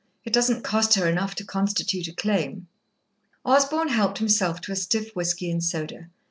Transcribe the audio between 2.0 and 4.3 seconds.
a claim." Osborn helped